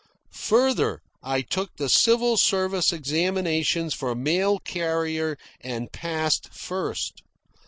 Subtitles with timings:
[0.47, 7.21] Further, I took the civil service examinations for mail carrier and passed first.